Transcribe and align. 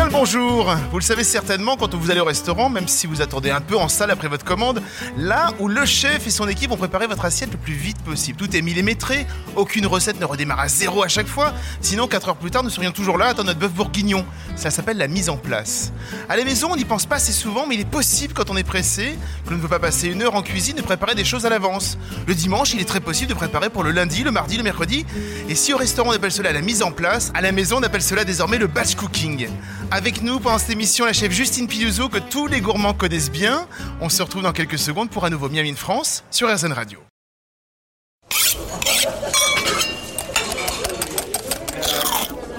Bien 0.00 0.06
le 0.06 0.12
bonjour 0.12 0.74
Vous 0.92 0.98
le 0.98 1.04
savez 1.04 1.24
certainement 1.24 1.76
quand 1.76 1.94
vous 1.94 2.10
allez 2.10 2.20
au 2.20 2.24
restaurant, 2.24 2.70
même 2.70 2.88
si 2.88 3.06
vous 3.06 3.20
attendez 3.20 3.50
un 3.50 3.60
peu 3.60 3.76
en 3.76 3.86
salle 3.86 4.10
après 4.10 4.28
votre 4.28 4.46
commande, 4.46 4.80
là 5.18 5.52
où 5.58 5.68
le 5.68 5.84
chef 5.84 6.26
et 6.26 6.30
son 6.30 6.48
équipe 6.48 6.72
ont 6.72 6.78
préparé 6.78 7.06
votre 7.06 7.26
assiette 7.26 7.52
le 7.52 7.58
plus 7.58 7.74
vite 7.74 7.98
possible. 7.98 8.38
Tout 8.38 8.56
est 8.56 8.62
millimétré, 8.62 9.26
aucune 9.56 9.86
recette 9.86 10.18
ne 10.18 10.24
redémarre 10.24 10.60
à 10.60 10.68
zéro 10.68 11.02
à 11.04 11.08
chaque 11.08 11.26
fois, 11.26 11.52
sinon 11.82 12.08
4 12.08 12.30
heures 12.30 12.36
plus 12.36 12.50
tard 12.50 12.62
nous 12.62 12.70
serions 12.70 12.92
toujours 12.92 13.18
là 13.18 13.26
à 13.26 13.28
attendre 13.32 13.48
notre 13.48 13.58
bœuf 13.58 13.72
bourguignon. 13.72 14.24
Ça 14.56 14.70
s'appelle 14.70 14.96
la 14.96 15.06
mise 15.06 15.28
en 15.28 15.36
place. 15.36 15.92
À 16.30 16.36
la 16.38 16.44
maison 16.44 16.70
on 16.72 16.76
n'y 16.76 16.86
pense 16.86 17.04
pas 17.04 17.16
assez 17.16 17.32
souvent, 17.32 17.66
mais 17.66 17.74
il 17.74 17.82
est 17.82 17.90
possible 17.90 18.32
quand 18.32 18.48
on 18.48 18.56
est 18.56 18.64
pressé, 18.64 19.18
que 19.44 19.50
l'on 19.50 19.58
ne 19.58 19.62
veut 19.62 19.68
pas 19.68 19.80
passer 19.80 20.08
une 20.08 20.22
heure 20.22 20.34
en 20.34 20.40
cuisine 20.40 20.76
de 20.76 20.82
préparer 20.82 21.14
des 21.14 21.26
choses 21.26 21.44
à 21.44 21.50
l'avance. 21.50 21.98
Le 22.26 22.34
dimanche 22.34 22.72
il 22.72 22.80
est 22.80 22.88
très 22.88 23.00
possible 23.00 23.28
de 23.28 23.36
préparer 23.36 23.68
pour 23.68 23.82
le 23.82 23.90
lundi, 23.90 24.22
le 24.22 24.30
mardi, 24.30 24.56
le 24.56 24.62
mercredi, 24.62 25.04
et 25.50 25.54
si 25.54 25.74
au 25.74 25.76
restaurant 25.76 26.08
on 26.08 26.14
appelle 26.14 26.32
cela 26.32 26.52
la 26.52 26.62
mise 26.62 26.82
en 26.82 26.90
place, 26.90 27.32
à 27.34 27.42
la 27.42 27.52
maison 27.52 27.80
on 27.80 27.82
appelle 27.82 28.00
cela 28.00 28.24
désormais 28.24 28.56
le 28.56 28.66
batch 28.66 28.94
cooking. 28.94 29.46
Avec 29.92 30.22
nous 30.22 30.38
pendant 30.38 30.58
cette 30.58 30.70
émission, 30.70 31.04
la 31.04 31.12
chef 31.12 31.32
Justine 31.32 31.66
Piluso, 31.66 32.08
que 32.08 32.18
tous 32.18 32.46
les 32.46 32.60
gourmands 32.60 32.94
connaissent 32.94 33.30
bien. 33.30 33.66
On 34.00 34.08
se 34.08 34.22
retrouve 34.22 34.42
dans 34.42 34.52
quelques 34.52 34.78
secondes 34.78 35.10
pour 35.10 35.24
un 35.24 35.30
nouveau 35.30 35.48
Miami 35.48 35.74
France 35.74 36.22
sur 36.30 36.48
RZN 36.48 36.72
Radio. 36.72 37.00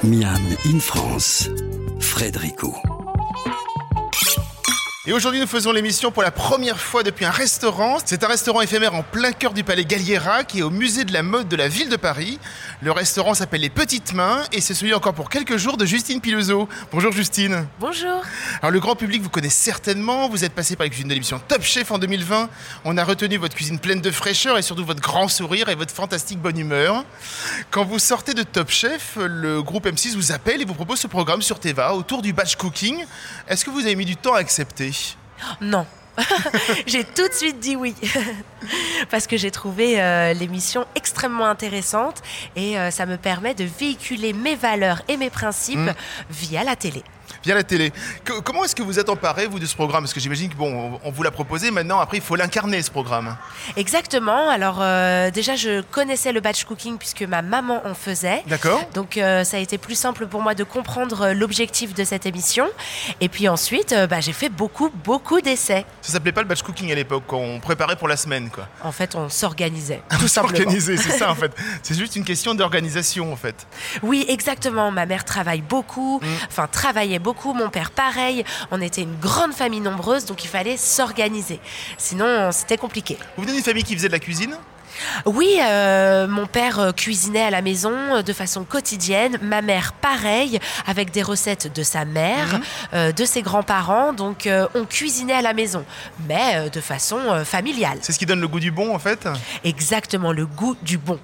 Miam 0.03 0.41
in 0.66 0.80
France, 0.80 1.48
Frédérico. 1.99 2.75
Et 5.07 5.13
aujourd'hui, 5.13 5.39
nous 5.41 5.47
faisons 5.47 5.71
l'émission 5.71 6.11
pour 6.11 6.21
la 6.21 6.29
première 6.29 6.79
fois 6.79 7.01
depuis 7.01 7.25
un 7.25 7.31
restaurant. 7.31 7.97
C'est 8.05 8.23
un 8.23 8.27
restaurant 8.27 8.61
éphémère 8.61 8.93
en 8.93 9.01
plein 9.01 9.31
cœur 9.31 9.52
du 9.52 9.63
palais 9.63 9.83
Galliera 9.83 10.43
qui 10.43 10.59
est 10.59 10.61
au 10.61 10.69
musée 10.69 11.05
de 11.05 11.11
la 11.11 11.23
mode 11.23 11.47
de 11.47 11.55
la 11.55 11.67
ville 11.67 11.89
de 11.89 11.95
Paris. 11.95 12.38
Le 12.83 12.91
restaurant 12.91 13.33
s'appelle 13.33 13.61
Les 13.61 13.71
Petites 13.71 14.13
Mains 14.13 14.43
et 14.52 14.61
c'est 14.61 14.75
celui 14.75 14.93
encore 14.93 15.16
pour 15.16 15.31
quelques 15.31 15.58
jours 15.58 15.75
de 15.77 15.88
Justine 15.88 16.21
Piluso. 16.21 16.69
Bonjour 16.91 17.11
Justine. 17.11 17.66
Bonjour. 17.80 18.21
Alors 18.61 18.69
le 18.69 18.80
grand 18.80 18.95
public 18.95 19.23
vous 19.23 19.31
connaît 19.31 19.49
certainement, 19.49 20.30
vous 20.30 20.45
êtes 20.45 20.53
passé 20.53 20.75
par 20.75 20.85
la 20.85 20.89
cuisine 20.89 21.08
de 21.08 21.15
l'émission 21.15 21.41
Top 21.47 21.63
Chef 21.63 21.89
en 21.89 21.97
2020. 21.97 22.47
On 22.86 22.95
a 22.95 23.03
retenu 23.03 23.38
votre 23.38 23.55
cuisine 23.55 23.80
pleine 23.80 24.02
de 24.02 24.11
fraîcheur 24.11 24.59
et 24.59 24.61
surtout 24.61 24.86
votre 24.86 25.02
grand 25.02 25.27
sourire 25.27 25.69
et 25.69 25.75
votre 25.75 25.95
fantastique 25.95 26.38
bonne 26.38 26.59
humeur. 26.59 27.05
Quand 27.71 27.86
vous 27.86 27.97
sortez 27.97 28.36
de 28.36 28.43
Top 28.43 28.69
Chef, 28.69 29.17
le 29.19 29.63
groupe 29.63 29.88
M6 29.88 30.13
vous 30.13 30.31
appelle 30.31 30.61
et 30.61 30.65
vous 30.65 30.75
propose 30.75 30.99
ce 30.99 31.08
programme 31.08 31.41
sur 31.41 31.59
Teva 31.59 31.95
autour 31.95 32.21
du 32.21 32.33
batch 32.33 32.55
cooking. 32.55 33.03
Est-ce 33.47 33.65
que 33.65 33.71
vous 33.71 33.80
avez 33.80 33.95
mis 33.95 34.05
du 34.05 34.15
temps 34.15 34.36
à 34.36 34.38
accepter? 34.38 34.91
Non. 35.61 35.86
j'ai 36.88 37.03
tout 37.06 37.28
de 37.28 37.34
suite 37.34 37.59
dit 37.59 37.75
oui. 37.75 37.95
Parce 39.09 39.28
que 39.28 39.38
j'ai 39.38 39.50
trouvé 39.50 40.02
euh, 40.02 40.33
l'émission 40.33 40.86
extrêmement 40.95 41.48
intéressante 41.48 42.22
et 42.56 42.78
euh, 42.78 42.92
ça 42.92 43.06
me 43.06 43.17
permet 43.17 43.53
de 43.56 43.64
véhiculer 43.64 44.33
mes 44.33 44.56
valeurs 44.56 45.02
et 45.08 45.17
mes 45.17 45.30
principes 45.30 45.78
Mm. 45.80 45.94
via 46.30 46.64
la 46.64 46.75
télé. 46.75 47.03
Via 47.44 47.55
la 47.55 47.64
télé. 47.64 47.91
Que- 48.23 48.39
comment 48.41 48.64
est-ce 48.64 48.75
que 48.75 48.83
vous 48.83 49.00
êtes 49.00 49.09
emparé, 49.09 49.47
vous, 49.47 49.58
de 49.59 49.66
ce 49.66 49.73
programme? 49.75 50.03
Parce 50.03 50.14
que 50.14 50.19
j'imagine 50.19 50.50
que, 50.50 50.55
bon, 50.55 51.00
on 51.03 51.11
vous 51.11 51.23
l'a 51.23 51.31
proposé, 51.31 51.72
maintenant, 51.72 52.00
après, 52.00 52.17
il 52.17 52.23
faut 52.23 52.36
l'incarner, 52.36 52.81
ce 52.81 52.91
programme. 52.91 53.36
Exactement. 53.77 54.50
Alors 54.50 54.77
euh, 54.81 55.31
déjà, 55.31 55.55
je 55.55 55.81
connaissais 55.81 56.31
le 56.31 56.39
batch 56.39 56.64
cooking 56.66 56.97
puisque 56.97 57.23
ma 57.23 57.42
maman 57.42 57.81
en 57.86 57.94
faisait. 57.94 58.44
D'accord 58.47 58.81
Donc 58.94 59.17
euh, 59.17 59.44
ça 59.44 59.58
a 59.58 59.59
été 59.59 59.77
plus 59.77 59.95
simple 59.95 60.27
pour 60.27 60.42
moi 60.42 60.53
de 60.55 60.64
comprendre 60.64 61.22
euh, 61.22 61.33
l'objectif 61.33 61.94
de 61.94 62.03
cette 62.03 62.25
émission. 62.25 62.67
Et 63.22 63.30
puis 63.30 63.47
ensuite, 63.47 63.94
euh, 63.94 64.08
bah, 64.08 64.19
j'ai 64.22 64.33
fait 64.33 64.49
beaucoup, 64.49 64.89
beaucoup 65.03 65.42
d'essais. 65.42 65.86
Ça 66.02 66.14
s'appelait 66.14 66.31
pas 66.31 66.42
le 66.42 66.47
batch 66.47 66.61
cooking 66.61 66.92
à 66.92 66.95
l'époque, 66.95 67.23
quand 67.27 67.38
on 67.38 67.59
préparait 67.59 67.95
pour 67.95 68.08
la 68.08 68.17
semaine, 68.17 68.49
quoi. 68.49 68.67
En 68.83 68.92
fait, 68.92 69.16
on 69.16 69.30
s'organisait. 69.30 70.02
Tout 70.19 70.27
simplement. 70.27 70.59
Organiser, 70.59 70.97
c'est 70.97 71.17
ça, 71.17 71.31
en 71.31 71.36
fait. 71.36 71.52
C'est 71.83 71.97
juste 71.97 72.16
une 72.16 72.23
question 72.25 72.53
d'organisation, 72.53 73.32
en 73.32 73.36
fait. 73.36 73.55
Oui, 74.03 74.26
exactement. 74.27 74.92
Ma 74.92 75.05
mère 75.05 75.26
travaille 75.26 75.61
beaucoup, 75.61 76.20
Mm. 76.21 76.26
enfin 76.48 76.67
travaillait 76.67 77.20
beaucoup, 77.21 77.54
mon 77.54 77.70
père 77.70 77.92
pareil. 77.92 78.43
On 78.71 78.82
était 78.82 79.02
une 79.04 79.15
grande 79.20 79.54
famille 79.54 79.80
nombreuse, 79.80 80.26
donc 80.26 80.43
il 80.43 80.48
fallait 80.49 80.77
s'organiser. 80.77 81.59
Sinon, 81.98 82.52
c'était 82.52 82.77
compliqué. 82.77 83.17
Vous 83.37 83.43
venez 83.43 83.54
d'une 83.54 83.64
famille 83.64 83.83
qui 83.83 83.95
faisait 83.95 84.08
de 84.08 84.14
la 84.14 84.20
cuisine? 84.20 84.55
Oui, 85.26 85.58
euh, 85.61 86.27
mon 86.27 86.45
père 86.48 86.77
euh, 86.80 86.92
cuisinait 86.92 87.42
à 87.42 87.49
la 87.49 87.61
maison 87.61 87.93
euh, 87.93 88.21
de 88.21 88.33
façon 88.33 88.65
quotidienne, 88.65 89.39
ma 89.42 89.61
mère 89.61 89.93
pareil, 89.93 90.59
avec 90.86 91.11
des 91.11 91.23
recettes 91.23 91.73
de 91.73 91.82
sa 91.82 92.04
mère, 92.05 92.55
Mhm. 92.55 92.61
euh, 92.93 93.11
de 93.14 93.26
ses 93.26 93.42
grands-parents. 93.42 94.11
Donc 94.14 94.45
euh, 94.45 94.67
on 94.76 94.83
cuisinait 94.86 95.33
à 95.33 95.42
la 95.42 95.53
maison, 95.53 95.86
mais 96.27 96.70
de 96.70 96.82
façon 96.82 97.20
familiale. 97.45 97.98
C'est 98.02 98.11
ce 98.11 98.20
qui 98.20 98.26
donne 98.26 98.42
le 98.42 98.48
goût 98.49 98.59
du 98.59 98.70
bon, 98.71 98.93
en 98.93 98.99
fait? 98.99 99.27
Exactement 99.64 100.33
le 100.33 100.45
goût 100.45 100.76
du 100.83 100.98
bon. 100.98 101.20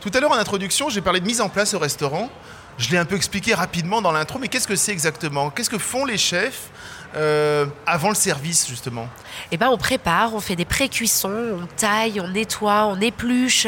Tout 0.00 0.10
à 0.14 0.20
l'heure, 0.20 0.32
en 0.32 0.36
introduction, 0.36 0.88
j'ai 0.90 1.00
parlé 1.00 1.20
de 1.20 1.26
mise 1.26 1.40
en 1.40 1.48
place 1.48 1.72
au 1.74 1.78
restaurant. 1.78 2.28
Je 2.78 2.90
l'ai 2.90 2.98
un 2.98 3.04
peu 3.04 3.16
expliqué 3.16 3.54
rapidement 3.54 4.02
dans 4.02 4.12
l'intro, 4.12 4.38
mais 4.38 4.48
qu'est-ce 4.48 4.66
que 4.66 4.76
c'est 4.76 4.92
exactement? 4.92 5.50
Qu'est-ce 5.50 5.70
que 5.70 5.78
font 5.78 6.04
les 6.04 6.18
chefs? 6.18 6.70
Euh, 7.16 7.66
avant 7.86 8.08
le 8.08 8.14
service, 8.14 8.66
justement 8.68 9.08
Eh 9.50 9.56
ben, 9.56 9.68
on 9.68 9.78
prépare, 9.78 10.34
on 10.34 10.40
fait 10.40 10.56
des 10.56 10.64
pré-cuissons, 10.64 11.58
on 11.62 11.66
taille, 11.76 12.20
on 12.20 12.28
nettoie, 12.28 12.86
on 12.86 13.00
épluche, 13.00 13.66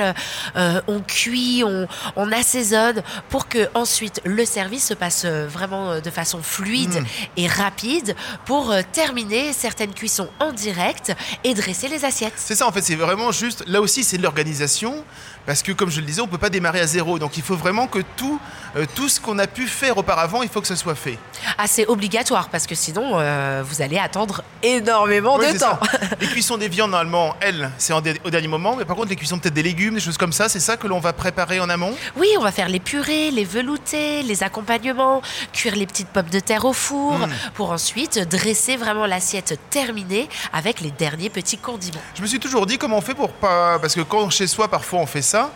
euh, 0.56 0.80
on 0.86 1.00
cuit, 1.00 1.62
on, 1.64 1.86
on 2.16 2.32
assaisonne 2.32 3.02
pour 3.28 3.48
que 3.48 3.68
ensuite 3.74 4.20
le 4.24 4.44
service 4.44 4.86
se 4.86 4.94
passe 4.94 5.22
euh, 5.24 5.46
vraiment 5.46 6.00
de 6.00 6.10
façon 6.10 6.42
fluide 6.42 6.94
Mm. 6.94 7.06
et 7.36 7.46
rapide 7.46 8.16
pour 8.44 8.74
terminer 8.92 9.52
certaines 9.52 9.92
cuissons 9.92 10.28
en 10.40 10.52
direct 10.52 11.14
et 11.44 11.54
dresser 11.54 11.88
les 11.88 12.04
assiettes. 12.04 12.34
C'est 12.36 12.54
ça, 12.54 12.66
en 12.66 12.72
fait, 12.72 12.82
c'est 12.82 12.94
vraiment 12.94 13.32
juste. 13.32 13.64
Là 13.66 13.80
aussi, 13.80 14.04
c'est 14.04 14.18
de 14.18 14.22
l'organisation. 14.22 15.04
Parce 15.46 15.62
que, 15.62 15.72
comme 15.72 15.90
je 15.90 16.00
le 16.00 16.06
disais, 16.06 16.22
on 16.22 16.26
ne 16.26 16.30
peut 16.30 16.38
pas 16.38 16.48
démarrer 16.48 16.80
à 16.80 16.86
zéro. 16.86 17.18
Donc, 17.18 17.36
il 17.36 17.42
faut 17.42 17.56
vraiment 17.56 17.86
que 17.86 17.98
tout, 18.16 18.40
euh, 18.76 18.86
tout 18.94 19.10
ce 19.10 19.20
qu'on 19.20 19.38
a 19.38 19.46
pu 19.46 19.66
faire 19.66 19.98
auparavant, 19.98 20.42
il 20.42 20.48
faut 20.48 20.62
que 20.62 20.66
ce 20.66 20.74
soit 20.74 20.94
fait. 20.94 21.18
Ah, 21.58 21.66
c'est 21.66 21.86
obligatoire 21.86 22.48
parce 22.48 22.66
que 22.66 22.74
sinon 22.74 23.18
euh, 23.34 23.62
vous 23.66 23.82
allez 23.82 23.98
attendre 23.98 24.42
énormément 24.62 25.36
Oui, 25.36 25.52
de 25.52 25.58
temps. 25.58 25.78
Les 26.20 26.26
cuissons 26.26 26.56
des 26.56 26.68
viandes, 26.68 26.90
normalement, 26.92 27.34
elles, 27.40 27.70
c'est 27.78 27.92
au 27.92 28.00
dernier 28.30 28.48
moment. 28.48 28.76
Mais 28.76 28.84
par 28.84 28.96
contre, 28.96 29.08
les 29.08 29.16
cuissons 29.16 29.38
peut-être 29.38 29.54
des 29.54 29.62
légumes, 29.62 29.94
des 29.94 30.00
choses 30.00 30.16
comme 30.18 30.32
ça, 30.32 30.48
c'est 30.48 30.60
ça 30.60 30.76
que 30.76 30.86
l'on 30.86 31.00
va 31.00 31.12
préparer 31.12 31.60
en 31.60 31.68
amont? 31.68 31.94
Oui, 32.16 32.28
on 32.38 32.42
va 32.42 32.52
faire 32.52 32.68
les 32.68 32.80
purées, 32.80 33.30
les 33.30 33.44
veloutés, 33.44 34.22
les 34.22 34.42
accompagnements, 34.42 35.20
cuire 35.52 35.76
les 35.76 35.86
petites 35.86 36.08
pommes 36.08 36.30
de 36.30 36.40
terre 36.40 36.64
au 36.64 36.72
four, 36.72 37.18
Mm. 37.18 37.28
pour 37.54 37.70
ensuite 37.70 38.18
dresser 38.28 38.76
vraiment 38.76 39.06
l'assiette 39.06 39.58
terminée 39.70 40.28
avec 40.52 40.80
les 40.80 40.90
derniers 40.90 41.30
petits 41.30 41.58
condiments. 41.58 42.00
Je 42.14 42.22
me 42.22 42.26
suis 42.26 42.38
toujours 42.40 42.66
dit 42.66 42.78
comment 42.78 42.98
on 42.98 43.00
fait 43.00 43.14
pour 43.14 43.30
pas. 43.32 43.78
Parce 43.80 43.94
que 43.94 44.00
quand 44.00 44.30
chez 44.30 44.46
soi, 44.46 44.68
parfois, 44.68 45.00
on 45.00 45.06
fait 45.06 45.22
ça. 45.22 45.50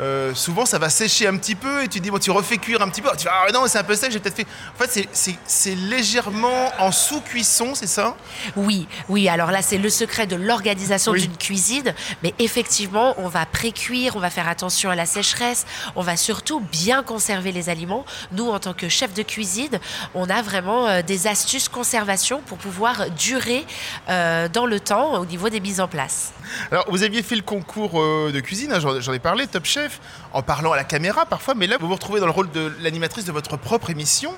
Euh, 0.00 0.34
souvent 0.34 0.64
ça 0.66 0.78
va 0.78 0.88
sécher 0.90 1.26
un 1.26 1.36
petit 1.36 1.54
peu 1.54 1.82
et 1.82 1.88
tu 1.88 2.00
dis 2.00 2.10
bon 2.10 2.18
tu 2.18 2.30
refais 2.30 2.58
cuire 2.58 2.80
un 2.82 2.88
petit 2.88 3.02
peu 3.02 3.10
tu 3.16 3.24
vas 3.24 3.32
ah 3.48 3.52
non 3.52 3.64
c'est 3.66 3.78
un 3.78 3.84
peu 3.84 3.96
sec 3.96 4.12
j'ai 4.12 4.20
peut-être 4.20 4.36
fait 4.36 4.46
en 4.74 4.84
fait 4.84 5.08
c'est- 5.12 5.74
légèrement 5.74 6.70
en 6.78 6.92
sous-cuisson 6.92 7.74
c'est 7.74 7.86
ça? 7.86 8.16
Oui, 8.56 8.86
oui, 9.08 9.28
alors 9.28 9.50
là 9.50 9.62
c'est 9.62 9.78
le 9.78 9.90
secret 9.90 10.26
de 10.26 10.36
l'organisation 10.36 11.12
Oui. 11.12 11.22
d'une 11.22 11.36
cuisine, 11.36 11.94
mais 12.22 12.34
effectivement 12.38 13.14
on 13.18 13.28
va 13.28 13.44
pré-cuire, 13.46 14.14
on 14.16 14.20
va 14.20 14.30
faire 14.30 14.48
attention 14.48 14.90
à 14.90 14.94
la 14.94 15.06
sécheresse, 15.06 15.66
on 15.96 16.02
va 16.02 16.16
surtout 16.16 16.60
bien 16.60 17.02
conserver 17.02 17.52
les 17.52 17.68
aliments. 17.68 18.04
Nous 18.32 18.48
en 18.48 18.58
tant 18.58 18.74
que 18.74 18.88
chef 18.88 19.14
de 19.14 19.22
cuisine, 19.22 19.80
on 20.14 20.28
a 20.30 20.42
vraiment 20.42 20.86
euh, 20.86 21.02
des 21.02 21.26
astuces 21.26 21.68
conservation 21.68 22.40
pour 22.46 22.58
pouvoir 22.58 23.10
durer 23.10 23.66
euh, 24.08 24.48
dans 24.48 24.66
le 24.66 24.80
temps 24.80 25.14
au 25.20 25.26
niveau 25.26 25.48
des 25.48 25.60
mises 25.60 25.80
en 25.80 25.88
place. 25.88 26.32
Alors, 26.70 26.86
vous 26.90 27.02
aviez 27.02 27.22
fait 27.22 27.36
le 27.36 27.42
concours 27.42 28.00
euh, 28.00 28.32
de 28.32 28.40
cuisine, 28.40 28.72
hein, 28.72 28.80
j'en 28.80 29.12
ai 29.12 29.18
parlé, 29.18 29.46
Top 29.46 29.64
Chef, 29.64 30.00
en 30.32 30.42
parlant 30.42 30.72
à 30.72 30.76
la 30.76 30.84
caméra 30.84 31.26
parfois, 31.26 31.54
mais 31.54 31.66
là, 31.66 31.76
vous 31.78 31.86
vous 31.86 31.94
retrouvez 31.94 32.20
dans 32.20 32.26
le 32.26 32.32
rôle 32.32 32.50
de 32.50 32.72
l'animatrice 32.80 33.24
de 33.24 33.32
votre 33.32 33.56
propre 33.56 33.90
émission. 33.90 34.34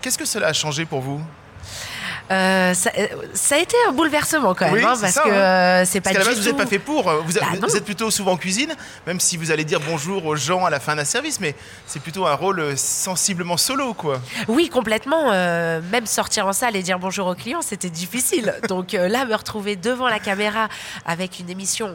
Qu'est-ce 0.00 0.18
que 0.18 0.24
cela 0.24 0.48
a 0.48 0.52
changé 0.52 0.84
pour 0.84 1.00
vous? 1.00 1.22
Euh, 2.30 2.74
ça, 2.74 2.90
euh, 2.96 3.06
ça 3.34 3.56
a 3.56 3.58
été 3.58 3.76
un 3.88 3.92
bouleversement 3.92 4.54
quand 4.54 4.66
même, 4.66 4.74
Oui, 4.74 4.84
hein, 4.84 4.94
parce 5.00 5.12
ça, 5.14 5.22
que 5.22 5.28
hein. 5.28 5.32
euh, 5.32 5.84
c'est 5.84 6.00
pas 6.00 6.10
Parce 6.12 6.22
du 6.24 6.30
base, 6.30 6.38
vous 6.38 6.44
n'êtes 6.44 6.52
tout- 6.56 6.62
pas 6.62 6.66
fait 6.66 6.78
pour. 6.78 7.10
Vous, 7.10 7.32
Bah 7.32 7.46
vous 7.60 7.76
êtes 7.76 7.84
plutôt 7.84 8.10
souvent 8.10 8.32
en 8.32 8.36
cuisine, 8.36 8.72
même 9.06 9.18
si 9.18 9.36
vous 9.36 9.50
allez 9.50 9.64
dire 9.64 9.80
bonjour 9.80 10.24
aux 10.26 10.36
gens 10.36 10.64
à 10.64 10.70
la 10.70 10.78
fin 10.78 10.94
d'un 10.94 11.04
service, 11.04 11.40
mais 11.40 11.56
c'est 11.86 12.00
plutôt 12.00 12.26
un 12.26 12.34
rôle 12.34 12.76
sensiblement 12.76 13.56
solo, 13.56 13.94
quoi. 13.94 14.20
Oui, 14.48 14.68
complètement. 14.68 15.30
euh, 15.32 15.80
même 15.90 16.06
sortir 16.06 16.46
en 16.46 16.52
salle 16.52 16.76
et 16.76 16.82
dire 16.82 16.98
bonjour 16.98 17.26
aux 17.26 17.34
clients, 17.34 17.62
c'était 17.62 17.90
difficile. 17.90 18.54
Donc 18.68 18.94
euh, 18.94 19.08
là, 19.08 19.24
me 19.24 19.34
retrouver 19.34 19.74
devant 19.76 20.08
la 20.08 20.18
caméra 20.20 20.68
avec 21.06 21.40
une 21.40 21.50
émission 21.50 21.94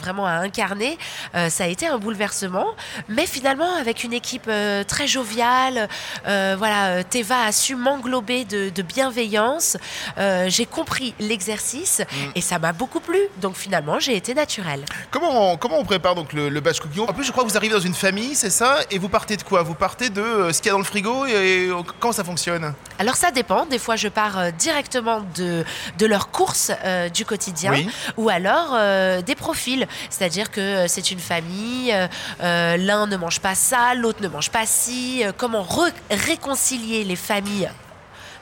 vraiment 0.00 0.26
à 0.26 0.32
incarner, 0.32 0.98
ça 1.34 1.64
a 1.64 1.66
été 1.66 1.86
un 1.86 1.98
bouleversement. 1.98 2.66
Mais 3.08 3.26
finalement, 3.26 3.74
avec 3.76 4.02
une 4.04 4.12
équipe 4.12 4.50
très 4.88 5.06
joviale, 5.06 5.88
voilà, 6.24 7.04
Teva 7.04 7.42
a 7.46 7.52
su 7.52 7.76
m'englober 7.76 8.44
de, 8.44 8.70
de 8.70 8.82
bienveillance 8.82 9.73
euh, 10.18 10.46
j'ai 10.48 10.66
compris 10.66 11.14
l'exercice 11.20 12.00
Mm. 12.04 12.30
et 12.34 12.40
ça 12.40 12.58
m'a 12.58 12.72
beaucoup 12.72 13.00
plu. 13.00 13.18
Donc 13.40 13.56
finalement, 13.56 13.98
j'ai 13.98 14.16
été 14.16 14.34
naturelle. 14.34 14.84
Comment 15.10 15.52
on, 15.52 15.56
comment 15.56 15.78
on 15.78 15.84
prépare 15.84 16.14
donc 16.14 16.32
le, 16.32 16.48
le 16.48 16.60
cooking? 16.60 17.06
En 17.08 17.12
plus, 17.12 17.24
je 17.24 17.32
crois 17.32 17.44
que 17.44 17.48
vous 17.48 17.56
arrivez 17.56 17.74
dans 17.74 17.80
une 17.80 17.94
famille, 17.94 18.34
c'est 18.34 18.50
ça? 18.50 18.78
Et 18.90 18.98
vous 18.98 19.08
partez 19.08 19.36
de 19.36 19.42
quoi? 19.42 19.62
Vous 19.62 19.74
partez 19.74 20.10
de 20.10 20.20
euh, 20.20 20.52
ce 20.52 20.58
qu'il 20.60 20.66
y 20.66 20.70
a 20.70 20.72
dans 20.72 20.78
le 20.78 20.84
frigo 20.84 21.26
et, 21.26 21.66
et 21.66 21.70
comment 22.00 22.12
ça 22.12 22.24
fonctionne? 22.24 22.74
Alors 22.98 23.16
ça 23.16 23.30
dépend. 23.30 23.66
Des 23.66 23.78
fois, 23.78 23.96
je 23.96 24.08
pars 24.08 24.38
euh, 24.38 24.50
directement 24.50 25.22
de, 25.36 25.64
de 25.98 26.06
leurs 26.06 26.30
courses 26.30 26.70
euh, 26.84 27.08
du 27.08 27.24
quotidien 27.24 27.72
Oui. 27.72 27.88
ou 28.16 28.28
alors 28.28 28.70
euh, 28.74 29.22
des 29.22 29.34
profils. 29.34 29.86
C'est-à-dire 30.10 30.50
que 30.50 30.60
euh, 30.60 30.88
c'est 30.88 31.10
une 31.10 31.20
famille, 31.20 31.92
euh, 31.92 32.06
euh, 32.42 32.76
l'un 32.76 33.06
ne 33.06 33.16
mange 33.16 33.40
pas 33.40 33.54
ça, 33.54 33.94
l'autre 33.94 34.22
ne 34.22 34.28
mange 34.28 34.50
pas 34.50 34.66
ci. 34.66 35.22
Euh, 35.24 35.32
comment 35.36 35.66
réconcilier 36.10 37.04
les 37.04 37.16
familles 37.16 37.70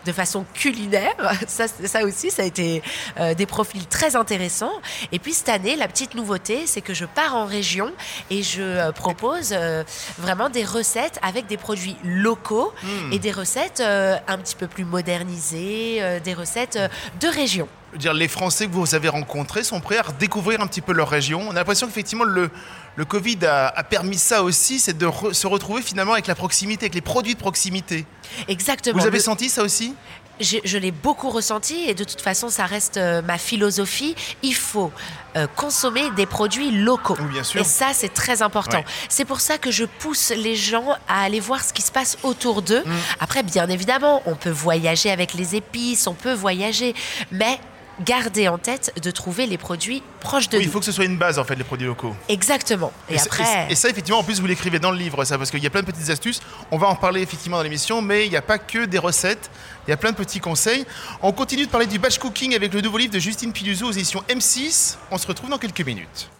de 0.04 0.12
façon 0.12 0.44
culinaire. 0.54 1.14
Ça, 1.46 1.66
ça 1.68 2.04
aussi, 2.04 2.30
ça 2.30 2.42
a 2.42 2.44
été 2.44 2.82
euh, 3.18 3.34
des 3.34 3.46
profils 3.46 3.86
très 3.86 4.16
intéressants. 4.16 4.72
Et 5.10 5.18
puis 5.18 5.32
cette 5.32 5.48
année, 5.48 5.76
la 5.76 5.88
petite 5.88 6.14
nouveauté, 6.14 6.66
c'est 6.66 6.80
que 6.80 6.94
je 6.94 7.04
pars 7.04 7.34
en 7.34 7.46
région 7.46 7.92
et 8.30 8.42
je 8.42 8.62
euh, 8.62 8.92
propose 8.92 9.50
euh, 9.52 9.84
vraiment 10.18 10.48
des 10.48 10.64
recettes 10.64 11.18
avec 11.22 11.46
des 11.46 11.56
produits 11.56 11.96
locaux 12.04 12.72
et 13.10 13.18
des 13.18 13.32
recettes 13.32 13.80
euh, 13.80 14.16
un 14.28 14.38
petit 14.38 14.56
peu 14.56 14.66
plus 14.66 14.84
modernisées, 14.84 15.98
euh, 16.00 16.20
des 16.20 16.34
recettes 16.34 16.76
euh, 16.76 16.88
de 17.20 17.28
région. 17.28 17.68
Dire, 17.96 18.14
les 18.14 18.28
Français 18.28 18.66
que 18.66 18.72
vous 18.72 18.94
avez 18.94 19.08
rencontrés 19.08 19.62
sont 19.64 19.80
prêts 19.80 19.98
à 19.98 20.02
redécouvrir 20.02 20.62
un 20.62 20.66
petit 20.66 20.80
peu 20.80 20.92
leur 20.92 21.10
région. 21.10 21.44
On 21.46 21.50
a 21.50 21.54
l'impression 21.54 21.86
qu'effectivement, 21.86 22.24
le, 22.24 22.50
le 22.96 23.04
Covid 23.04 23.44
a, 23.44 23.66
a 23.68 23.84
permis 23.84 24.16
ça 24.16 24.42
aussi, 24.42 24.78
c'est 24.78 24.96
de 24.96 25.06
re- 25.06 25.34
se 25.34 25.46
retrouver 25.46 25.82
finalement 25.82 26.14
avec 26.14 26.26
la 26.26 26.34
proximité, 26.34 26.86
avec 26.86 26.94
les 26.94 27.02
produits 27.02 27.34
de 27.34 27.40
proximité. 27.40 28.06
Exactement. 28.48 28.98
Vous 28.98 29.06
avez 29.06 29.18
Le- 29.18 29.22
senti 29.22 29.50
ça 29.50 29.62
aussi? 29.62 29.94
Je, 30.40 30.56
je 30.64 30.78
l'ai 30.78 30.90
beaucoup 30.90 31.28
ressenti 31.28 31.84
et 31.86 31.92
de 31.94 32.02
toute 32.04 32.22
façon, 32.22 32.48
ça 32.48 32.64
reste 32.64 32.96
euh, 32.96 33.20
ma 33.20 33.36
philosophie. 33.36 34.16
Il 34.42 34.54
faut 34.54 34.90
euh, 35.36 35.46
consommer 35.54 36.10
des 36.16 36.24
produits 36.24 36.70
locaux. 36.70 37.16
Oui, 37.20 37.26
bien 37.30 37.44
sûr. 37.44 37.60
Et 37.60 37.64
ça, 37.64 37.88
c'est 37.92 38.08
très 38.12 38.40
important. 38.40 38.78
Ouais. 38.78 38.84
C'est 39.10 39.26
pour 39.26 39.40
ça 39.40 39.58
que 39.58 39.70
je 39.70 39.84
pousse 39.84 40.30
les 40.30 40.56
gens 40.56 40.96
à 41.06 41.22
aller 41.24 41.38
voir 41.40 41.62
ce 41.62 41.74
qui 41.74 41.82
se 41.82 41.92
passe 41.92 42.16
autour 42.22 42.62
d'eux. 42.62 42.82
Mm. 42.84 42.92
Après, 43.20 43.42
bien 43.42 43.68
évidemment, 43.68 44.22
on 44.24 44.34
peut 44.34 44.50
voyager 44.50 45.10
avec 45.10 45.34
les 45.34 45.54
épices, 45.54 46.06
on 46.06 46.14
peut 46.14 46.32
voyager, 46.32 46.94
mais 47.30 47.60
gardez 48.00 48.48
en 48.48 48.58
tête 48.58 48.92
de 49.02 49.10
trouver 49.10 49.46
les 49.46 49.58
produits 49.58 50.02
proches 50.20 50.48
de 50.48 50.56
Oui, 50.56 50.64
il 50.64 50.66
nous. 50.66 50.72
faut 50.72 50.78
que 50.80 50.84
ce 50.84 50.92
soit 50.92 51.04
une 51.04 51.18
base 51.18 51.38
en 51.38 51.44
fait, 51.44 51.54
les 51.54 51.64
produits 51.64 51.86
locaux. 51.86 52.14
Exactement. 52.28 52.92
Et, 53.08 53.18
ça- 53.18 53.24
après, 53.26 53.66
et 53.70 53.74
ça, 53.74 53.88
effectivement, 53.88 54.20
en 54.20 54.24
plus, 54.24 54.40
vous 54.40 54.46
l'écrivez 54.46 54.78
dans 54.78 54.90
le 54.90 54.96
livre, 54.98 55.24
ça, 55.24 55.36
parce 55.38 55.50
qu'il 55.50 55.62
y 55.62 55.66
a 55.66 55.70
plein 55.70 55.82
de 55.82 55.86
petites 55.86 56.10
astuces. 56.10 56.40
On 56.70 56.78
va 56.78 56.86
en 56.88 56.94
parler 56.96 57.20
effectivement 57.22 57.56
dans 57.58 57.62
l'émission, 57.62 58.02
mais 58.02 58.26
il 58.26 58.30
n'y 58.30 58.36
a 58.36 58.42
pas 58.42 58.58
que 58.58 58.84
des 58.86 58.98
recettes. 58.98 59.50
Il 59.86 59.90
y 59.90 59.92
a 59.92 59.96
plein 59.96 60.12
de 60.12 60.16
petits 60.16 60.40
conseils. 60.40 60.84
On 61.22 61.32
continue 61.32 61.66
de 61.66 61.70
parler 61.70 61.86
du 61.86 61.98
batch 61.98 62.18
cooking 62.18 62.54
avec 62.54 62.72
le 62.72 62.80
nouveau 62.80 62.98
livre 62.98 63.12
de 63.12 63.18
Justine 63.18 63.52
Piluso 63.52 63.86
aux 63.86 63.92
éditions 63.92 64.22
M6. 64.28 64.96
On 65.10 65.18
se 65.18 65.26
retrouve 65.26 65.50
dans 65.50 65.58
quelques 65.58 65.80
minutes. 65.84 66.30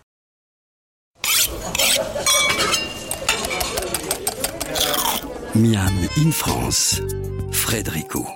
Miam 5.55 5.93
in 6.17 6.31
France, 6.33 7.01
Frédérico. 7.53 8.27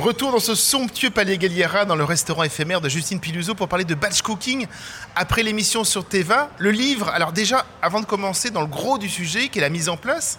Retour 0.00 0.32
dans 0.32 0.38
ce 0.38 0.54
somptueux 0.54 1.10
palais 1.10 1.36
Galliera, 1.36 1.84
dans 1.84 1.94
le 1.94 2.04
restaurant 2.04 2.42
éphémère 2.42 2.80
de 2.80 2.88
Justine 2.88 3.20
Piluso 3.20 3.54
pour 3.54 3.68
parler 3.68 3.84
de 3.84 3.94
batch 3.94 4.22
cooking. 4.22 4.66
Après 5.14 5.42
l'émission 5.42 5.84
sur 5.84 6.06
Teva, 6.06 6.48
le 6.56 6.70
livre, 6.70 7.10
alors 7.10 7.32
déjà, 7.32 7.66
avant 7.82 8.00
de 8.00 8.06
commencer 8.06 8.48
dans 8.48 8.62
le 8.62 8.66
gros 8.66 8.96
du 8.96 9.10
sujet, 9.10 9.48
qui 9.48 9.58
est 9.58 9.60
la 9.60 9.68
mise 9.68 9.90
en 9.90 9.98
place, 9.98 10.38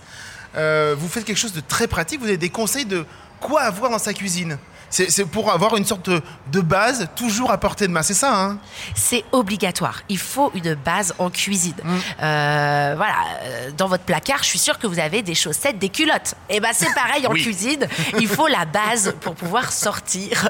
euh, 0.56 0.96
vous 0.98 1.08
faites 1.08 1.26
quelque 1.26 1.38
chose 1.38 1.54
de 1.54 1.62
très 1.62 1.88
pratique. 1.88 2.20
Vous 2.20 2.26
avez 2.26 2.38
des 2.38 2.50
conseils 2.50 2.88
de 2.88 3.06
quoi 3.40 3.62
avoir 3.62 3.92
dans 3.92 4.00
sa 4.00 4.16
cuisine? 4.16 4.58
C'est 4.92 5.26
pour 5.26 5.52
avoir 5.52 5.76
une 5.78 5.86
sorte 5.86 6.10
de, 6.10 6.22
de 6.52 6.60
base 6.62 7.08
toujours 7.16 7.50
à 7.52 7.58
portée 7.58 7.88
de 7.88 7.92
main, 7.94 8.04
c'est 8.04 8.14
ça 8.14 8.38
hein? 8.40 8.58
C'est 8.94 9.24
obligatoire. 9.32 10.02
Il 10.10 10.18
faut 10.18 10.52
une 10.54 10.74
base 10.76 11.16
en 11.18 11.30
cuisine. 11.30 11.76
Mm. 11.84 11.90
Euh, 12.22 12.94
voilà, 12.98 13.16
euh, 13.44 13.72
dans 13.78 13.88
votre 13.88 14.04
placard, 14.04 14.40
je 14.44 14.50
suis 14.50 14.60
sûre 14.60 14.78
que 14.80 14.88
vous 14.88 15.00
avez 15.00 15.22
des 15.22 15.34
chaussettes, 15.36 15.80
des 15.80 15.90
culottes. 15.90 16.36
Et 16.50 16.60
ben 16.60 16.72
c'est 16.74 16.94
pareil 16.94 17.26
en 17.26 17.32
Oui. 17.32 17.42
cuisine. 17.42 17.88
Il 18.20 18.28
faut 18.28 18.48
la 18.48 18.66
base 18.66 19.16
pour 19.22 19.34
pouvoir 19.36 19.72
sortir. 19.72 20.50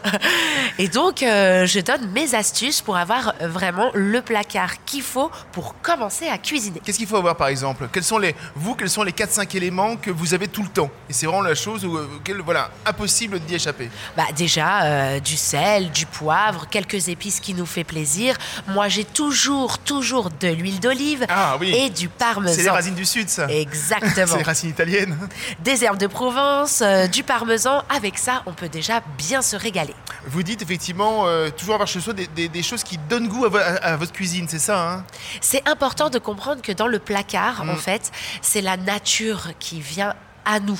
Et 0.79 0.88
donc, 0.88 1.21
euh, 1.23 1.65
je 1.65 1.79
donne 1.79 2.09
mes 2.11 2.33
astuces 2.35 2.81
pour 2.81 2.97
avoir 2.97 3.33
vraiment 3.41 3.91
le 3.93 4.21
placard 4.21 4.83
qu'il 4.85 5.03
faut 5.03 5.29
pour 5.51 5.75
commencer 5.81 6.27
à 6.27 6.38
cuisiner. 6.38 6.81
Qu'est-ce 6.83 6.97
qu'il 6.97 7.07
faut 7.07 7.17
avoir 7.17 7.35
par 7.35 7.47
exemple? 7.47 7.88
Quels 7.93 8.03
sont 8.03 8.17
les 8.17 8.35
vous 8.55 8.73
quels 8.75 8.89
sont 8.89 9.03
les 9.03 9.11
4-5 9.11 9.55
éléments 9.55 9.95
que 9.97 10.09
vous 10.09 10.33
avez 10.33 10.47
tout 10.47 10.63
le 10.63 10.69
temps? 10.69 10.89
Et 11.09 11.13
c'est 11.13 11.27
vraiment 11.27 11.41
la 11.43 11.55
chose 11.55 11.85
où 11.85 11.95
euh, 11.95 12.09
quel- 12.23 12.41
voilà 12.41 12.71
impossible 12.85 13.39
d'y 13.41 13.55
échapper. 13.55 13.89
Bah 14.17 14.23
déjà 14.31 14.83
euh, 14.83 15.19
du 15.19 15.38
sel, 15.38 15.92
du 15.92 16.06
poivre, 16.06 16.68
quelques 16.69 17.07
épices 17.10 17.39
qui 17.39 17.54
nous 17.54 17.66
fait 17.66 17.83
plaisir. 17.83 18.36
Moi 18.68 18.88
j'ai 18.89 19.04
toujours 19.06 19.78
toujours 19.80 20.30
de 20.39 20.48
l'huile 20.48 20.80
d'olive 20.80 21.25
Ah 21.30 21.57
oui. 21.60 21.74
et 21.75 21.89
du 21.89 22.10
parmesan. 22.10 22.56
C'est 22.56 22.63
les 22.63 22.69
racines 22.69 22.95
du 22.95 23.06
sud, 23.06 23.30
ça. 23.30 23.48
Exactement. 23.50 24.28
C'est 24.31 24.38
les 24.38 24.44
racines 24.44 24.69
italiennes. 24.69 25.18
Des 25.60 25.83
herbes 25.83 25.98
de 25.98 26.07
Provence, 26.07 26.81
euh, 26.81 27.07
du 27.07 27.24
parmesan. 27.24 27.83
Avec 27.89 28.18
ça, 28.18 28.44
on 28.45 28.54
peut 28.54 28.69
déjà 28.69 29.01
bien 29.18 29.42
se 29.42 29.56
régaler. 29.56 29.95
Vous 30.28 30.44
dites 30.44 30.62
effectivement 30.62 31.25
euh, 31.27 31.50
toujours 31.50 31.75
avoir 31.75 31.88
chez 31.88 32.00
soi 32.00 32.13
des, 32.13 32.27
des- 32.27 32.50
des 32.50 32.63
choses 32.63 32.84
qui 32.84 32.98
donnent 32.98 33.27
goût 33.27 33.45
à, 33.45 33.50
vo- 33.50 33.57
à- 33.57 33.62
à 33.84 33.95
votre 33.98 34.12
cuisine, 34.12 34.48
c'est 34.50 34.60
ça 34.60 34.89
hein? 34.89 35.06
C'est 35.42 35.68
important 35.68 36.10
de 36.10 36.19
comprendre 36.19 36.62
que 36.62 36.72
dans 36.72 36.88
le 36.88 37.00
placard, 37.00 37.63
Mm. 37.66 37.69
en 37.69 37.75
fait, 37.75 38.12
c'est 38.42 38.62
la 38.62 38.77
nature 38.77 39.50
qui 39.60 39.81
vient 39.81 40.13
à 40.45 40.59
nous. 40.59 40.79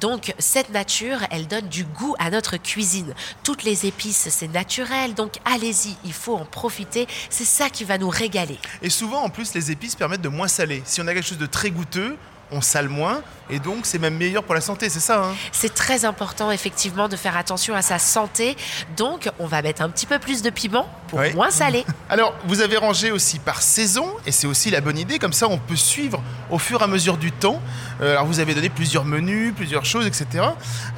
Donc 0.00 0.34
cette 0.38 0.70
nature, 0.70 1.18
elle 1.30 1.46
donne 1.46 1.68
du 1.68 1.84
goût 1.84 2.14
à 2.18 2.30
notre 2.30 2.56
cuisine. 2.56 3.14
Toutes 3.42 3.64
les 3.64 3.86
épices, 3.86 4.28
c'est 4.30 4.48
naturel, 4.48 5.14
donc 5.14 5.34
allez-y, 5.44 5.96
il 6.04 6.12
faut 6.12 6.36
en 6.36 6.44
profiter. 6.44 7.06
C'est 7.30 7.44
ça 7.44 7.70
qui 7.70 7.84
va 7.84 7.98
nous 7.98 8.10
régaler. 8.10 8.58
Et 8.82 8.90
souvent, 8.90 9.22
en 9.22 9.30
plus, 9.30 9.54
les 9.54 9.70
épices 9.70 9.94
permettent 9.94 10.22
de 10.22 10.28
moins 10.28 10.48
saler. 10.48 10.82
Si 10.84 11.00
on 11.00 11.06
a 11.06 11.14
quelque 11.14 11.26
chose 11.26 11.38
de 11.38 11.46
très 11.46 11.70
goûteux, 11.70 12.16
on 12.50 12.60
sale 12.60 12.88
moins, 12.88 13.22
et 13.50 13.58
donc 13.58 13.84
c'est 13.84 13.98
même 13.98 14.16
meilleur 14.16 14.42
pour 14.44 14.54
la 14.54 14.60
santé, 14.60 14.88
c'est 14.88 15.00
ça 15.00 15.24
hein? 15.24 15.34
C'est 15.52 15.74
très 15.74 16.04
important 16.04 16.50
effectivement 16.50 17.08
de 17.08 17.16
faire 17.16 17.36
attention 17.36 17.74
à 17.74 17.82
sa 17.82 17.98
santé. 17.98 18.56
Donc 18.96 19.30
on 19.38 19.46
va 19.46 19.62
mettre 19.62 19.82
un 19.82 19.88
petit 19.88 20.06
peu 20.06 20.18
plus 20.18 20.42
de 20.42 20.50
piment 20.50 20.88
pour 21.08 21.20
moins 21.34 21.50
saler. 21.50 21.84
Alors, 22.10 22.34
vous 22.46 22.60
avez 22.60 22.76
rangé 22.76 23.10
aussi 23.10 23.38
par 23.38 23.62
saison, 23.62 24.08
et 24.26 24.32
c'est 24.32 24.46
aussi 24.46 24.70
la 24.70 24.80
bonne 24.80 24.98
idée, 24.98 25.18
comme 25.18 25.32
ça 25.32 25.48
on 25.48 25.58
peut 25.58 25.76
suivre 25.76 26.22
au 26.50 26.58
fur 26.58 26.80
et 26.80 26.84
à 26.84 26.86
mesure 26.86 27.16
du 27.16 27.32
temps. 27.32 27.60
Euh, 28.00 28.12
alors, 28.12 28.26
vous 28.26 28.40
avez 28.40 28.54
donné 28.54 28.68
plusieurs 28.68 29.04
menus, 29.04 29.52
plusieurs 29.54 29.84
choses, 29.84 30.06
etc. 30.06 30.44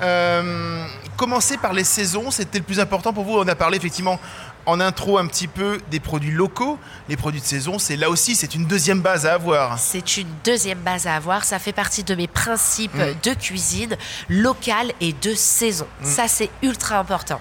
Euh, 0.02 0.84
commencer 1.16 1.56
par 1.56 1.72
les 1.72 1.84
saisons, 1.84 2.30
c'était 2.30 2.58
le 2.58 2.64
plus 2.64 2.80
important 2.80 3.12
pour 3.12 3.24
vous? 3.24 3.38
On 3.38 3.48
a 3.48 3.54
parlé 3.54 3.76
effectivement 3.76 4.18
en 4.66 4.80
intro 4.80 5.18
un 5.18 5.26
petit 5.26 5.48
peu 5.48 5.78
des 5.90 6.00
produits 6.00 6.30
locaux. 6.30 6.78
Les 7.08 7.16
produits 7.16 7.40
de 7.40 7.46
saison, 7.46 7.78
c'est 7.78 7.96
là 7.96 8.10
aussi, 8.10 8.34
c'est 8.34 8.54
une 8.54 8.66
deuxième 8.66 9.00
base 9.00 9.26
à 9.26 9.34
avoir. 9.34 9.78
C'est 9.78 10.16
une 10.16 10.28
deuxième 10.44 10.78
base 10.78 11.06
à 11.06 11.16
avoir. 11.16 11.44
Ça 11.44 11.58
fait 11.58 11.72
partie 11.72 12.04
de 12.04 12.14
mes 12.14 12.26
principes 12.26 12.96
de 13.22 13.34
cuisine 13.34 13.96
locale 14.28 14.92
et 15.00 15.12
de 15.12 15.34
saison. 15.34 15.86
Ça, 16.02 16.28
c'est 16.28 16.50
ultra 16.62 16.98
important. 16.98 17.40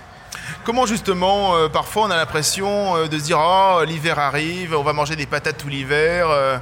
Comment 0.64 0.86
justement, 0.86 1.56
euh, 1.56 1.70
parfois 1.70 2.04
on 2.08 2.12
a 2.12 2.16
l'impression 2.16 2.96
euh, 2.96 3.08
de 3.08 3.20
se 3.20 3.24
dire 3.24 3.38
oh 3.40 3.84
l'hiver 3.86 4.18
arrive, 4.18 4.76
on 4.76 4.82
va 4.82 4.94
manger 4.94 5.16
des 5.16 5.28
patates 5.28 5.58
tout 5.58 5.68
l'hiver. 5.68 6.28
euh, 6.30 6.58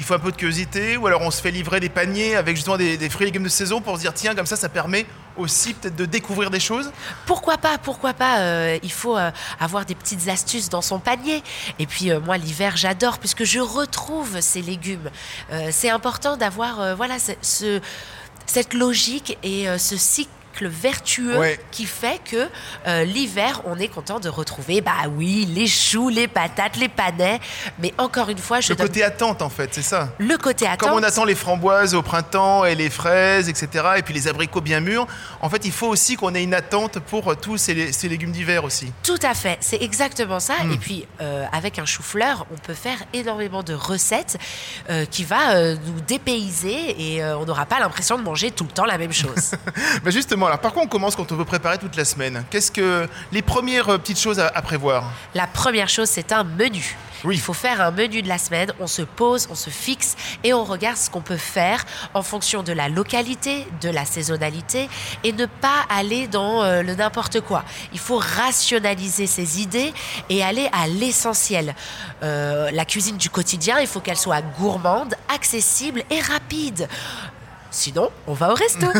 il 0.00 0.04
faut 0.04 0.14
un 0.14 0.18
peu 0.18 0.32
de 0.32 0.36
curiosité, 0.36 0.96
ou 0.96 1.06
alors 1.06 1.20
on 1.22 1.30
se 1.30 1.40
fait 1.40 1.52
livrer 1.52 1.78
des 1.78 1.88
paniers 1.88 2.34
avec 2.34 2.56
justement 2.56 2.76
des, 2.76 2.96
des 2.96 3.08
fruits 3.08 3.24
et 3.24 3.30
légumes 3.30 3.44
de 3.44 3.48
saison 3.48 3.80
pour 3.80 3.96
se 3.96 4.00
dire 4.00 4.12
tiens 4.12 4.34
comme 4.34 4.46
ça 4.46 4.56
ça 4.56 4.68
permet 4.68 5.06
aussi 5.36 5.74
peut-être 5.74 5.96
de 5.96 6.04
découvrir 6.04 6.50
des 6.50 6.60
choses. 6.60 6.90
Pourquoi 7.26 7.58
pas, 7.58 7.78
pourquoi 7.78 8.14
pas 8.14 8.40
euh, 8.40 8.78
Il 8.82 8.92
faut 8.92 9.16
euh, 9.16 9.30
avoir 9.60 9.84
des 9.86 9.94
petites 9.94 10.28
astuces 10.28 10.68
dans 10.68 10.82
son 10.82 10.98
panier. 10.98 11.42
Et 11.78 11.86
puis 11.86 12.10
euh, 12.10 12.20
moi, 12.20 12.36
l'hiver, 12.38 12.76
j'adore 12.76 13.18
puisque 13.18 13.44
je 13.44 13.60
retrouve 13.60 14.40
ces 14.40 14.62
légumes. 14.62 15.10
C'est 15.70 15.90
important 15.90 16.36
d'avoir 16.36 16.96
voilà 16.96 17.18
ce- 17.18 17.32
ce- 17.42 17.80
cette 18.46 18.74
logique 18.74 19.38
et 19.42 19.66
ce 19.78 19.96
cycle 19.96 20.30
vertueux 20.60 21.38
Ouais. 21.38 21.58
qui 21.70 21.86
fait 21.86 22.20
que 22.24 22.48
euh, 22.86 23.04
l'hiver, 23.04 23.62
on 23.64 23.78
est 23.78 23.88
content 23.88 24.20
de 24.20 24.28
retrouver, 24.28 24.80
bah 24.80 24.92
oui, 25.16 25.46
les 25.54 25.66
choux, 25.66 26.08
les 26.08 26.28
patates, 26.28 26.76
les 26.76 26.88
panais. 26.88 27.40
Mais 27.78 27.92
encore 27.98 28.28
une 28.28 28.38
fois, 28.38 28.60
je 28.60 28.70
Le 28.70 28.76
donne 28.76 28.86
côté 28.88 29.02
attente 29.02 29.42
en 29.42 29.48
fait, 29.50 29.70
c'est 29.72 29.82
ça. 29.82 30.10
le 30.18 30.36
côté 30.38 30.66
attente. 30.66 30.88
Comme 30.88 30.98
on 30.98 31.02
attend 31.02 31.24
les 31.24 31.34
framboises 31.34 31.94
au 31.94 32.02
printemps 32.02 32.64
et 32.64 32.74
les 32.74 32.90
fraises, 32.90 33.48
etc. 33.48 33.68
Et 33.98 34.02
puis 34.02 34.14
les 34.14 34.28
abricots 34.28 34.60
bien 34.60 34.80
mûrs, 34.80 35.06
en 35.40 35.48
fait 35.48 35.64
il 35.64 35.72
faut 35.72 35.88
aussi 35.88 36.16
qu'on 36.16 36.34
ait 36.34 36.42
une 36.42 36.54
attente 36.54 36.98
pour 37.00 37.36
tous 37.36 37.56
ces, 37.56 37.92
ces 37.92 38.08
légumes 38.08 38.32
d'hiver 38.32 38.64
aussi. 38.64 38.92
Tout 39.02 39.18
à 39.22 39.34
fait, 39.34 39.58
c'est 39.60 39.80
exactement 39.82 40.40
ça. 40.40 40.54
Hmm. 40.64 40.72
Et 40.72 40.76
puis, 40.76 41.06
euh, 41.20 41.44
avec 41.52 41.78
un 41.78 41.84
chou-fleur, 41.86 42.46
on 42.52 42.56
peut 42.58 42.74
faire 42.74 42.98
énormément 43.12 43.62
de 43.62 43.74
recettes 43.74 44.38
euh, 44.90 45.04
qui 45.06 45.24
va 45.24 45.54
euh, 45.56 45.76
nous 45.86 46.00
dépayser 46.00 46.94
et 47.14 47.22
euh, 47.22 47.36
on 47.38 47.44
n'aura 47.44 47.66
pas 47.66 47.80
l'impression 47.80 48.18
de 48.18 48.22
manger 48.22 48.50
tout 48.50 48.64
le 48.64 48.70
temps 48.70 48.84
la 48.84 48.98
même 48.98 49.12
chose. 49.12 49.52
Bah 50.04 50.10
justement, 50.10 50.41
Exactement. 50.42 50.46
Alors 50.46 50.60
par 50.60 50.72
quoi 50.72 50.82
on 50.82 50.86
commence 50.86 51.16
quand 51.16 51.30
on 51.32 51.36
veut 51.36 51.44
préparer 51.44 51.78
toute 51.78 51.96
la 51.96 52.04
semaine 52.04 52.44
Qu'est-ce 52.50 52.70
que 52.70 53.08
les 53.30 53.42
premières 53.42 53.88
euh, 53.88 53.98
petites 53.98 54.18
choses 54.18 54.38
à, 54.40 54.48
à 54.48 54.62
prévoir 54.62 55.10
La 55.34 55.46
première 55.46 55.88
chose, 55.88 56.08
c'est 56.08 56.32
un 56.32 56.44
menu. 56.44 56.96
Oui. 57.24 57.36
Il 57.36 57.40
faut 57.40 57.52
faire 57.52 57.80
un 57.80 57.92
menu 57.92 58.20
de 58.22 58.28
la 58.28 58.38
semaine, 58.38 58.72
on 58.80 58.88
se 58.88 59.02
pose, 59.02 59.46
on 59.50 59.54
se 59.54 59.70
fixe 59.70 60.16
et 60.42 60.52
on 60.52 60.64
regarde 60.64 60.96
ce 60.96 61.08
qu'on 61.08 61.20
peut 61.20 61.36
faire 61.36 61.84
en 62.14 62.22
fonction 62.22 62.64
de 62.64 62.72
la 62.72 62.88
localité, 62.88 63.66
de 63.80 63.90
la 63.90 64.04
saisonnalité 64.04 64.88
et 65.22 65.32
ne 65.32 65.46
pas 65.46 65.86
aller 65.88 66.26
dans 66.26 66.64
euh, 66.64 66.82
le 66.82 66.94
n'importe 66.96 67.40
quoi. 67.40 67.64
Il 67.92 68.00
faut 68.00 68.18
rationaliser 68.18 69.28
ses 69.28 69.60
idées 69.60 69.92
et 70.30 70.42
aller 70.42 70.68
à 70.72 70.88
l'essentiel. 70.88 71.74
Euh, 72.24 72.70
la 72.72 72.84
cuisine 72.84 73.16
du 73.16 73.30
quotidien, 73.30 73.78
il 73.78 73.86
faut 73.86 74.00
qu'elle 74.00 74.16
soit 74.16 74.42
gourmande, 74.58 75.14
accessible 75.32 76.02
et 76.10 76.20
rapide. 76.20 76.88
Sinon, 77.72 78.10
on 78.26 78.34
va 78.34 78.52
au 78.52 78.54
resto. 78.54 78.86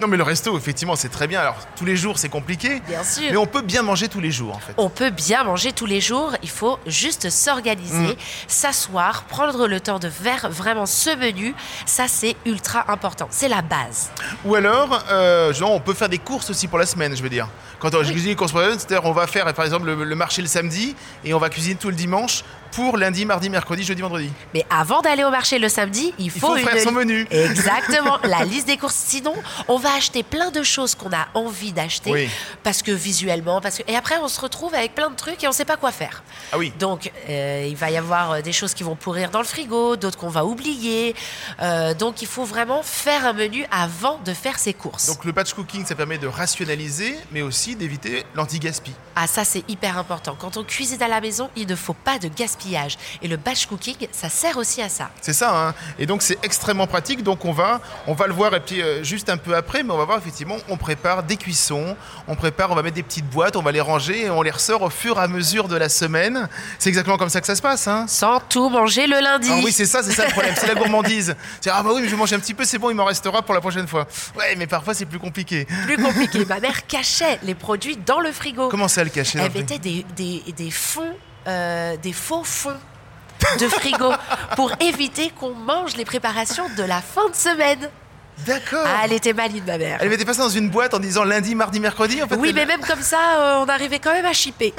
Non, 0.00 0.08
mais 0.08 0.16
le 0.16 0.22
resto, 0.24 0.56
effectivement, 0.56 0.96
c'est 0.96 1.10
très 1.10 1.28
bien. 1.28 1.40
Alors 1.40 1.56
tous 1.76 1.84
les 1.84 1.96
jours, 1.96 2.18
c'est 2.18 2.28
compliqué. 2.28 2.80
Bien 2.88 3.04
sûr. 3.04 3.30
Mais 3.30 3.36
on 3.36 3.46
peut 3.46 3.60
bien 3.62 3.82
manger 3.82 4.08
tous 4.08 4.20
les 4.20 4.32
jours, 4.32 4.56
en 4.56 4.58
fait. 4.58 4.72
On 4.78 4.88
peut 4.88 5.10
bien 5.10 5.44
manger 5.44 5.72
tous 5.72 5.86
les 5.86 6.00
jours, 6.00 6.32
il 6.42 6.50
faut 6.50 6.78
juste 6.86 7.30
s'organiser, 7.30 8.16
s'asseoir, 8.48 9.24
prendre 9.24 9.68
le 9.68 9.78
temps 9.80 9.98
de 10.00 10.08
faire 10.10 10.48
vraiment 10.50 10.86
ce 10.86 11.14
menu. 11.14 11.54
Ça, 11.86 12.08
c'est 12.08 12.34
ultra 12.46 12.90
important. 12.90 13.28
C'est 13.30 13.48
la 13.48 13.62
base. 13.62 14.10
Ou 14.44 14.54
alors, 14.56 15.04
euh, 15.10 15.52
genre, 15.52 15.72
on 15.72 15.80
peut 15.80 15.94
faire 15.94 16.08
des 16.08 16.18
courses 16.18 16.50
aussi 16.50 16.66
pour 16.66 16.78
la 16.78 16.86
semaine, 16.86 17.14
je 17.16 17.22
veux 17.22 17.30
dire. 17.30 17.48
Quand 17.78 17.94
on, 17.94 18.02
je 18.02 18.10
cuisine 18.10 18.30
les 18.30 18.36
courses 18.36 18.52
pour 18.52 18.60
la 18.60 18.66
semaine, 18.68 18.78
c'est-à-dire 18.80 19.04
on 19.08 19.12
va 19.12 19.26
faire, 19.26 19.52
par 19.54 19.64
exemple, 19.64 19.86
le, 19.86 20.04
le 20.04 20.14
marché 20.16 20.42
le 20.42 20.48
samedi 20.48 20.96
et 21.24 21.34
on 21.34 21.38
va 21.38 21.48
cuisiner 21.50 21.76
tout 21.76 21.88
le 21.90 21.94
dimanche 21.96 22.42
pour 22.72 22.96
lundi, 22.96 23.24
mardi, 23.24 23.50
mercredi, 23.50 23.82
jeudi, 23.84 24.00
vendredi. 24.00 24.30
Mais 24.54 24.64
avant 24.70 25.02
d'aller 25.02 25.24
au 25.24 25.30
marché 25.30 25.58
le 25.58 25.68
samedi, 25.68 26.12
il 26.18 26.30
faut, 26.30 26.48
faut 26.48 26.56
faire 26.56 26.74
une 26.74 26.82
son 26.82 26.92
menu. 26.92 27.26
Exactement, 27.30 28.18
la 28.24 28.44
liste 28.44 28.66
des 28.66 28.76
courses. 28.78 28.94
Sinon, 28.94 29.34
on 29.68 29.76
va 29.76 29.94
acheter 29.94 30.22
plein 30.22 30.50
de 30.50 30.62
choses 30.62 30.94
qu'on 30.94 31.12
a 31.12 31.28
envie 31.34 31.72
d'acheter 31.72 32.10
Oui. 32.10 32.28
parce 32.62 32.82
que 32.82 32.90
visuellement, 32.90 33.60
parce 33.60 33.78
que 33.78 33.82
et 33.86 33.94
après 33.96 34.16
on 34.18 34.28
se 34.28 34.40
retrouve 34.40 34.74
avec 34.74 34.94
plein 34.94 35.10
de 35.10 35.16
trucs 35.16 35.42
et 35.44 35.46
on 35.46 35.50
ne 35.50 35.54
sait 35.54 35.66
pas 35.66 35.76
quoi 35.76 35.92
faire. 35.92 36.22
Ah 36.52 36.58
oui. 36.58 36.72
Donc 36.78 37.12
euh, 37.28 37.66
il 37.68 37.76
va 37.76 37.90
y 37.90 37.96
avoir 37.96 38.32
euh, 38.32 38.40
des 38.40 38.52
choses 38.52 38.72
qui 38.72 38.82
vont 38.82 38.96
pourrir 38.96 39.30
dans 39.30 39.40
le 39.40 39.44
frigo, 39.46 39.96
d'autres 39.96 40.18
qu'on 40.18 40.28
va 40.28 40.44
oublier. 40.44 41.14
Euh, 41.60 41.92
donc 41.94 42.22
il 42.22 42.28
faut 42.28 42.44
vraiment 42.44 42.82
faire 42.82 43.26
un 43.26 43.34
menu 43.34 43.66
avant 43.70 44.18
de 44.24 44.32
faire 44.32 44.58
ses 44.58 44.72
courses. 44.72 45.06
Donc 45.08 45.24
le 45.26 45.32
batch 45.32 45.52
cooking, 45.52 45.84
ça 45.84 45.94
permet 45.94 46.18
de 46.18 46.26
rationaliser, 46.26 47.16
mais 47.32 47.42
aussi 47.42 47.76
d'éviter 47.76 48.24
l'anti-gaspi. 48.34 48.92
Ah 49.14 49.26
ça 49.26 49.44
c'est 49.44 49.68
hyper 49.68 49.98
important. 49.98 50.36
Quand 50.38 50.56
on 50.56 50.64
cuisine 50.64 51.02
à 51.02 51.08
la 51.08 51.20
maison, 51.20 51.50
il 51.54 51.66
ne 51.66 51.76
faut 51.76 51.92
pas 51.94 52.18
de 52.18 52.28
gaspillage. 52.28 52.61
Et 53.22 53.28
le 53.28 53.36
batch 53.36 53.66
cooking, 53.66 53.96
ça 54.12 54.28
sert 54.28 54.56
aussi 54.56 54.82
à 54.82 54.88
ça. 54.88 55.10
C'est 55.20 55.32
ça, 55.32 55.68
hein 55.68 55.74
Et 55.98 56.06
donc 56.06 56.22
c'est 56.22 56.38
extrêmement 56.42 56.86
pratique. 56.86 57.22
Donc 57.22 57.44
on 57.44 57.52
va, 57.52 57.80
on 58.06 58.14
va 58.14 58.26
le 58.26 58.32
voir 58.32 58.54
et 58.54 58.60
puis 58.60 58.80
euh, 58.82 59.02
juste 59.02 59.28
un 59.28 59.36
peu 59.36 59.54
après, 59.54 59.82
mais 59.82 59.92
on 59.92 59.98
va 59.98 60.04
voir 60.04 60.18
effectivement, 60.18 60.56
on 60.68 60.76
prépare 60.76 61.22
des 61.22 61.36
cuissons, 61.36 61.96
on 62.28 62.34
prépare, 62.34 62.70
on 62.70 62.74
va 62.74 62.82
mettre 62.82 62.96
des 62.96 63.02
petites 63.02 63.28
boîtes, 63.28 63.56
on 63.56 63.62
va 63.62 63.72
les 63.72 63.80
ranger 63.80 64.26
et 64.26 64.30
on 64.30 64.42
les 64.42 64.50
ressort 64.50 64.82
au 64.82 64.90
fur 64.90 65.18
et 65.18 65.22
à 65.22 65.28
mesure 65.28 65.68
de 65.68 65.76
la 65.76 65.88
semaine. 65.88 66.48
C'est 66.78 66.88
exactement 66.88 67.16
comme 67.16 67.28
ça 67.28 67.40
que 67.40 67.46
ça 67.46 67.56
se 67.56 67.62
passe, 67.62 67.86
hein 67.88 68.06
Sans 68.08 68.40
tout 68.40 68.68
manger 68.68 69.06
le 69.06 69.20
lundi. 69.20 69.48
Ah 69.52 69.60
oui, 69.64 69.72
c'est 69.72 69.86
ça, 69.86 70.02
c'est 70.02 70.12
ça 70.12 70.24
le 70.26 70.32
problème, 70.32 70.54
c'est 70.56 70.66
la 70.66 70.74
gourmandise. 70.74 71.34
C'est 71.60 71.70
ah 71.70 71.82
bah 71.82 71.90
oui, 71.94 72.00
mais 72.02 72.06
je 72.06 72.12
vais 72.12 72.18
manger 72.18 72.36
un 72.36 72.40
petit 72.40 72.54
peu, 72.54 72.64
c'est 72.64 72.78
bon, 72.78 72.90
il 72.90 72.96
m'en 72.96 73.04
restera 73.04 73.42
pour 73.42 73.54
la 73.54 73.60
prochaine 73.60 73.86
fois. 73.86 74.06
Ouais, 74.36 74.54
mais 74.56 74.66
parfois 74.66 74.94
c'est 74.94 75.06
plus 75.06 75.18
compliqué. 75.18 75.66
plus 75.86 75.96
compliqué. 75.96 76.44
Ma 76.44 76.60
mère 76.60 76.86
cachait 76.86 77.38
les 77.42 77.54
produits 77.54 77.96
dans 77.96 78.20
le 78.20 78.32
frigo. 78.32 78.68
Comment 78.68 78.88
ça 78.88 79.02
Elle 79.02 79.08
le 79.08 79.24
frigo? 79.24 79.48
mettait 79.54 79.78
des, 79.78 80.04
des, 80.16 80.52
des 80.52 80.70
fonds, 80.70 81.14
euh, 81.46 81.96
des 81.96 82.12
faux 82.12 82.44
fonds 82.44 82.78
de 83.58 83.68
frigo 83.68 84.12
pour 84.56 84.72
éviter 84.80 85.30
qu'on 85.30 85.54
mange 85.54 85.96
les 85.96 86.04
préparations 86.04 86.64
de 86.76 86.82
la 86.82 87.00
fin 87.00 87.28
de 87.28 87.34
semaine. 87.34 87.90
D'accord. 88.46 88.84
Ah, 88.84 89.02
elle 89.04 89.12
était 89.12 89.34
maligne, 89.34 89.62
ma 89.66 89.78
mère. 89.78 89.98
Elle 90.00 90.08
mettait 90.08 90.24
pas 90.24 90.34
ça 90.34 90.42
dans 90.42 90.48
une 90.48 90.70
boîte 90.70 90.94
en 90.94 90.98
disant 90.98 91.22
lundi, 91.22 91.54
mardi, 91.54 91.80
mercredi 91.80 92.22
en 92.22 92.28
fait, 92.28 92.36
Oui, 92.36 92.52
mais 92.54 92.66
même 92.66 92.80
comme 92.80 93.02
ça, 93.02 93.18
euh, 93.38 93.64
on 93.64 93.68
arrivait 93.68 93.98
quand 93.98 94.12
même 94.12 94.24
à 94.24 94.32
chipper. 94.32 94.72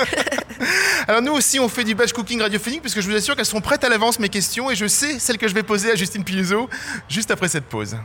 Alors 1.08 1.22
nous 1.22 1.34
aussi 1.34 1.60
on 1.60 1.70
fait 1.70 1.84
du 1.84 1.96
batch 1.96 2.14
cooking 2.14 2.42
radiophonique 2.42 2.82
puisque 2.82 3.02
je 3.02 3.10
vous 3.10 3.16
assure 3.16 3.36
qu'elles 3.36 3.46
sont 3.46 3.62
prêtes 3.62 3.84
à 3.84 3.90
l'avance 3.90 4.20
mes 4.20 4.30
questions 4.30 4.72
et 4.72 4.76
je 4.76 4.88
sais 4.88 5.20
celles 5.20 5.38
que 5.38 5.48
je 5.48 5.54
vais 5.54 5.64
poser 5.64 5.92
à 5.92 5.96
Justine 5.96 6.24
Piluso 6.24 6.70
juste 7.10 7.32
après 7.32 7.48
cette 7.48 7.66
pause. 7.66 7.98